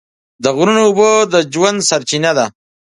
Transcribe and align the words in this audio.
د 0.43 0.45
غرونو 0.55 0.81
اوبه 0.87 1.09
د 1.33 1.35
ژوند 1.53 1.79
سرچینه 1.89 2.31
ده. 2.37 2.45